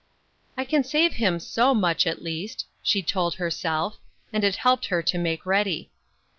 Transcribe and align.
"I 0.57 0.65
can 0.65 0.83
save 0.83 1.13
him 1.13 1.39
so 1.39 1.75
much, 1.75 2.07
at 2.07 2.23
least," 2.23 2.65
she 2.81 3.03
told 3.03 3.35
herself, 3.35 3.99
and 4.33 4.43
it 4.43 4.55
helped 4.55 4.87
her 4.87 5.03
to 5.03 5.17
make 5.19 5.45
ready. 5.45 5.91